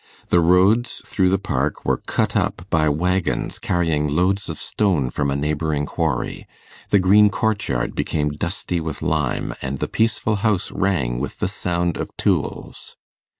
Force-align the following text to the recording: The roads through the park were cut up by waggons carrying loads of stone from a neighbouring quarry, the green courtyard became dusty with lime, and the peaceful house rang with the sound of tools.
The 0.29 0.39
roads 0.39 1.03
through 1.05 1.29
the 1.29 1.37
park 1.37 1.85
were 1.85 1.97
cut 2.07 2.35
up 2.35 2.65
by 2.71 2.89
waggons 2.89 3.59
carrying 3.59 4.07
loads 4.07 4.49
of 4.49 4.57
stone 4.57 5.11
from 5.11 5.29
a 5.29 5.35
neighbouring 5.35 5.85
quarry, 5.85 6.47
the 6.89 6.97
green 6.97 7.29
courtyard 7.29 7.93
became 7.93 8.29
dusty 8.31 8.81
with 8.81 9.03
lime, 9.03 9.53
and 9.61 9.77
the 9.77 9.87
peaceful 9.87 10.37
house 10.37 10.71
rang 10.71 11.19
with 11.19 11.37
the 11.37 11.47
sound 11.47 11.97
of 11.97 12.09
tools. 12.17 12.97